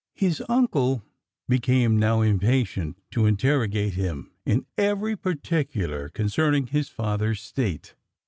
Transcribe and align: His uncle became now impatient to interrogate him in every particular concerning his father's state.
His 0.15 0.41
uncle 0.49 1.03
became 1.47 1.99
now 1.99 2.21
impatient 2.21 2.97
to 3.11 3.27
interrogate 3.27 3.93
him 3.93 4.31
in 4.47 4.65
every 4.75 5.15
particular 5.15 6.09
concerning 6.09 6.65
his 6.65 6.89
father's 6.89 7.39
state. 7.39 7.93